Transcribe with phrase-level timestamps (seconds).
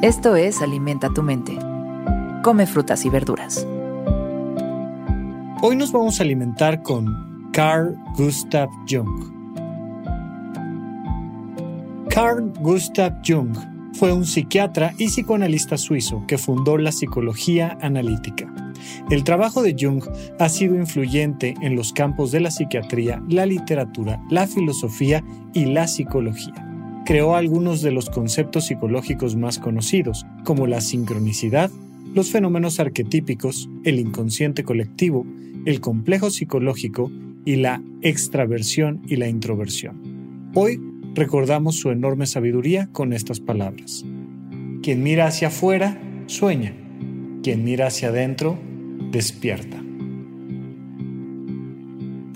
[0.00, 1.58] Esto es Alimenta tu mente.
[2.44, 3.66] Come frutas y verduras.
[5.60, 9.08] Hoy nos vamos a alimentar con Carl Gustav Jung.
[12.10, 13.56] Carl Gustav Jung
[13.94, 18.46] fue un psiquiatra y psicoanalista suizo que fundó la psicología analítica.
[19.10, 20.04] El trabajo de Jung
[20.38, 25.24] ha sido influyente en los campos de la psiquiatría, la literatura, la filosofía
[25.54, 26.67] y la psicología.
[27.08, 31.70] Creó algunos de los conceptos psicológicos más conocidos, como la sincronicidad,
[32.12, 35.24] los fenómenos arquetípicos, el inconsciente colectivo,
[35.64, 37.10] el complejo psicológico
[37.46, 40.50] y la extraversión y la introversión.
[40.52, 40.82] Hoy
[41.14, 44.04] recordamos su enorme sabiduría con estas palabras.
[44.82, 46.74] Quien mira hacia afuera, sueña.
[47.42, 48.58] Quien mira hacia adentro,
[49.10, 49.82] despierta.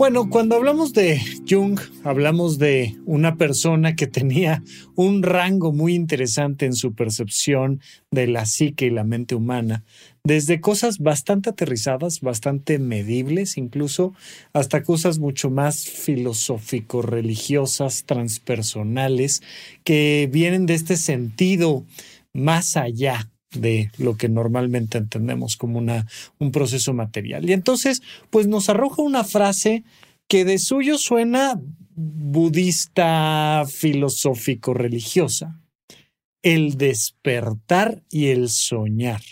[0.02, 4.60] Bueno, cuando hablamos de Jung, hablamos de una persona que tenía
[4.96, 9.84] un rango muy interesante en su percepción de la psique y la mente humana,
[10.24, 14.12] desde cosas bastante aterrizadas, bastante medibles incluso,
[14.52, 19.40] hasta cosas mucho más filosófico-religiosas, transpersonales,
[19.84, 21.84] que vienen de este sentido
[22.32, 26.06] más allá de lo que normalmente entendemos como una,
[26.38, 27.48] un proceso material.
[27.48, 29.84] Y entonces, pues nos arroja una frase
[30.28, 31.60] que de suyo suena
[31.94, 35.60] budista, filosófico, religiosa.
[36.42, 39.22] El despertar y el soñar.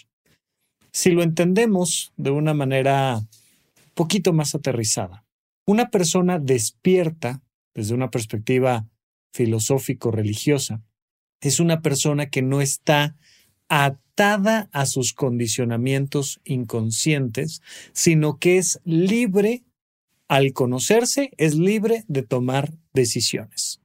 [0.93, 3.23] Si lo entendemos de una manera
[3.95, 5.25] poquito más aterrizada,
[5.67, 7.43] una persona despierta
[7.75, 8.87] desde una perspectiva
[9.33, 10.83] filosófico-religiosa
[11.41, 13.17] es una persona que no está
[13.71, 19.63] atada a sus condicionamientos inconscientes, sino que es libre,
[20.29, 23.81] al conocerse, es libre de tomar decisiones.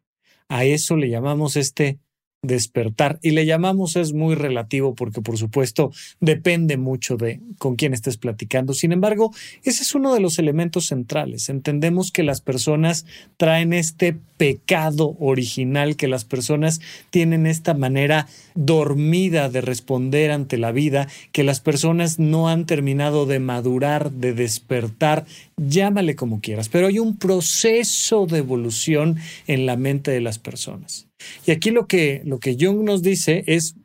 [0.50, 2.00] A eso le llamamos este
[2.48, 3.20] despertar.
[3.22, 8.18] Y le llamamos es muy relativo porque por supuesto depende mucho de con quién estés
[8.18, 8.74] platicando.
[8.74, 9.32] Sin embargo,
[9.64, 11.50] ese es uno de los elementos centrales.
[11.50, 13.06] Entendemos que las personas
[13.38, 20.72] traen este pecado original, que las personas tienen esta manera dormida de responder ante la
[20.72, 25.26] vida, que las personas no han terminado de madurar, de despertar,
[25.58, 29.18] llámale como quieras, pero hay un proceso de evolución
[29.48, 31.08] en la mente de las personas.
[31.46, 33.76] Y aquí lo que, lo que Jung nos dice es,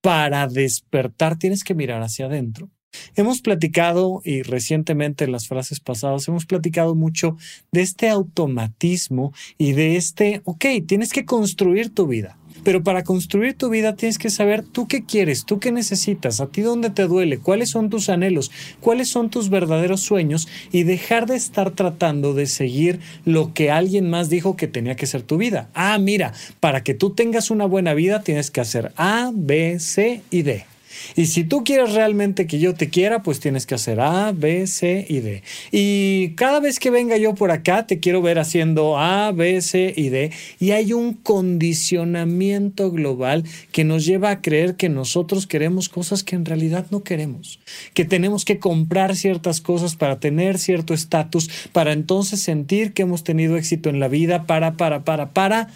[0.00, 2.68] para despertar tienes que mirar hacia adentro.
[3.16, 7.36] Hemos platicado, y recientemente en las frases pasadas, hemos platicado mucho
[7.72, 12.38] de este automatismo y de este, ok, tienes que construir tu vida.
[12.62, 16.46] Pero para construir tu vida tienes que saber tú qué quieres, tú qué necesitas, a
[16.46, 18.50] ti dónde te duele, cuáles son tus anhelos,
[18.80, 24.08] cuáles son tus verdaderos sueños y dejar de estar tratando de seguir lo que alguien
[24.08, 25.68] más dijo que tenía que ser tu vida.
[25.74, 30.22] Ah, mira, para que tú tengas una buena vida tienes que hacer A, B, C
[30.30, 30.73] y D.
[31.16, 34.66] Y si tú quieres realmente que yo te quiera, pues tienes que hacer A, B,
[34.66, 35.42] C y D.
[35.70, 39.92] Y cada vez que venga yo por acá, te quiero ver haciendo A, B, C
[39.96, 40.30] y D.
[40.58, 46.36] Y hay un condicionamiento global que nos lleva a creer que nosotros queremos cosas que
[46.36, 47.60] en realidad no queremos.
[47.94, 53.24] Que tenemos que comprar ciertas cosas para tener cierto estatus, para entonces sentir que hemos
[53.24, 55.68] tenido éxito en la vida, para, para, para, para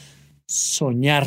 [0.47, 1.27] soñar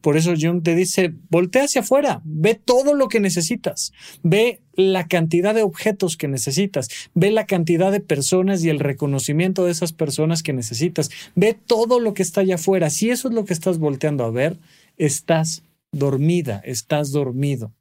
[0.00, 5.08] por eso Jung te dice, voltea hacia afuera, ve todo lo que necesitas, ve la
[5.08, 9.92] cantidad de objetos que necesitas, ve la cantidad de personas y el reconocimiento de esas
[9.92, 12.90] personas que necesitas, ve todo lo que está allá afuera.
[12.90, 14.58] Si eso es lo que estás volteando a ver,
[14.96, 15.62] estás
[15.92, 17.72] dormida, estás dormido.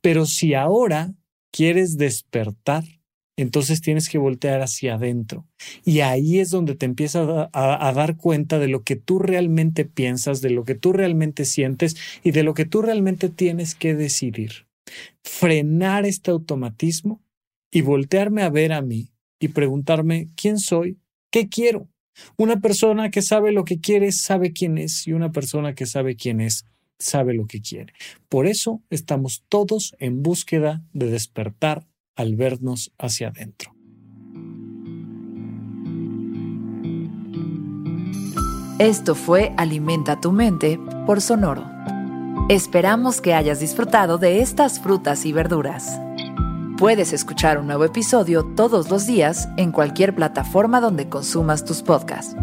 [0.00, 1.14] Pero si ahora
[1.50, 2.84] quieres despertar,
[3.36, 5.46] entonces tienes que voltear hacia adentro.
[5.84, 10.40] Y ahí es donde te empiezas a, dar cuenta de lo que tú realmente piensas,
[10.40, 14.66] de lo que tú realmente sientes y de lo que tú realmente tienes que decidir.
[15.22, 17.22] Frenar este automatismo
[17.70, 19.10] y voltearme a ver a mí
[19.40, 20.98] y preguntarme quién soy,
[21.30, 21.88] qué quiero.
[22.36, 26.14] Una persona que sabe lo que quiere sabe quién es y una persona que sabe
[26.14, 26.66] quién es
[26.98, 27.92] sabe lo que quiere.
[28.28, 31.86] Por eso estamos todos en búsqueda de despertar
[32.16, 33.74] al vernos hacia adentro.
[38.78, 41.64] Esto fue Alimenta tu mente por Sonoro.
[42.48, 46.00] Esperamos que hayas disfrutado de estas frutas y verduras.
[46.76, 52.36] Puedes escuchar un nuevo episodio todos los días en cualquier plataforma donde consumas tus podcasts.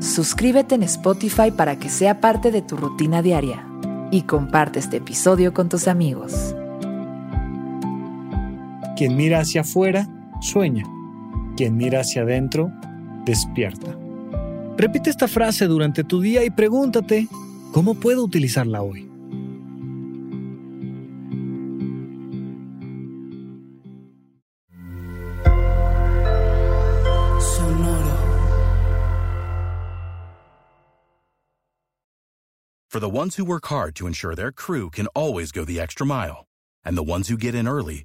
[0.00, 3.64] Suscríbete en Spotify para que sea parte de tu rutina diaria
[4.10, 6.54] y comparte este episodio con tus amigos.
[9.00, 10.06] Quien mira hacia afuera,
[10.42, 10.84] sueña.
[11.56, 12.70] Quien mira hacia adentro,
[13.24, 13.96] despierta.
[14.76, 17.26] Repite esta frase durante tu día y pregúntate,
[17.72, 19.08] ¿cómo puedo utilizarla hoy?
[32.90, 36.04] For the ones who work hard to ensure their crew can always go the extra
[36.04, 36.44] mile,
[36.84, 38.04] and the ones who get in early